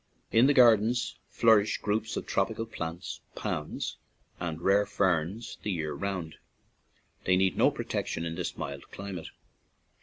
In 0.31 0.47
the 0.47 0.53
gardens 0.55 1.19
nourish 1.43 1.77
groups 1.77 2.17
of 2.17 2.25
tropical 2.25 2.65
plants, 2.65 3.21
palms, 3.35 3.97
and 4.39 4.59
rare 4.59 4.87
ferns 4.87 5.59
the 5.61 5.69
year 5.71 5.93
round; 5.93 6.37
they 7.25 7.35
need 7.35 7.55
no 7.55 7.69
protection 7.69 8.25
in 8.25 8.33
this 8.33 8.57
mild 8.57 8.89
climate. 8.89 9.27